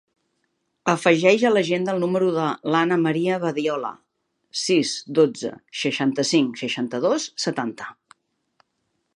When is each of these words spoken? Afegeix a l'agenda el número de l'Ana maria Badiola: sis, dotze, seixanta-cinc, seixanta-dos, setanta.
Afegeix 0.93 1.43
a 1.49 1.51
l'agenda 1.51 1.93
el 1.97 1.99
número 2.03 2.29
de 2.37 2.45
l'Ana 2.75 2.97
maria 3.03 3.37
Badiola: 3.45 3.93
sis, 4.65 4.95
dotze, 5.21 5.53
seixanta-cinc, 5.83 6.61
seixanta-dos, 6.65 7.29
setanta. 7.47 7.95